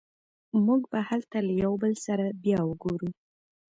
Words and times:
موږ 0.65 0.81
به 0.91 0.99
هلته 1.09 1.37
له 1.47 1.53
یو 1.63 1.73
بل 1.81 1.93
سره 2.05 2.25
بیا 2.43 2.59
وګورو 2.65 3.09